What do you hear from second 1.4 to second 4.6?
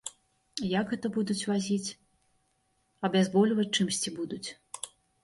вазіць, абязбольваць чымсьці будуць.